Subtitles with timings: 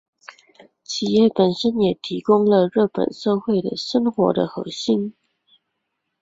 [0.83, 5.13] 企业本身也提供了日本社会生活的核心。